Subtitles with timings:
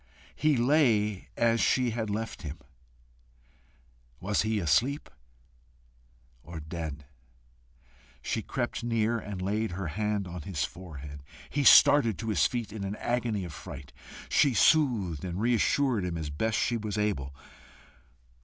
[0.35, 2.57] He lay as she had left him.
[4.19, 5.11] Was he asleep,
[6.41, 7.05] or dead?
[8.23, 11.21] She crept near and laid her hand on his forehead.
[11.51, 13.93] He started to his feet in an agony of fright.
[14.27, 17.35] She soothed and reassured him as best she was able.